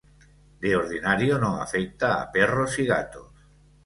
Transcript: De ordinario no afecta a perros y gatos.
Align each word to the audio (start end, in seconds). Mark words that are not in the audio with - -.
De 0.61 0.75
ordinario 0.75 1.37
no 1.37 1.61
afecta 1.61 2.19
a 2.23 2.31
perros 2.31 2.79
y 2.79 2.87
gatos. 2.87 3.29